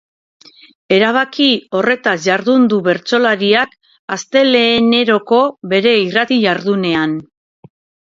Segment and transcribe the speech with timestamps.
[0.95, 1.49] Erabaki
[1.81, 3.77] horretaz jardun du bertsolariak
[4.19, 5.45] asteleheneroko
[5.77, 7.19] bere irrati-jardunean.